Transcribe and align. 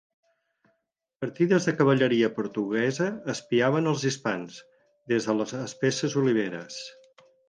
Partides 1.23 1.65
de 1.69 1.73
cavalleria 1.81 2.29
portuguesa 2.39 3.09
espiaven 3.33 3.89
als 3.91 4.05
hispans, 4.11 4.57
des 5.13 5.29
de 5.31 5.37
les 5.43 5.53
espesses 5.59 6.17
oliveres. 6.23 6.81